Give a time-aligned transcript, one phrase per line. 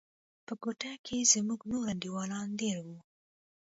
[0.45, 2.97] په كوټه کښې زموږ نور انډيوالان دېره وو.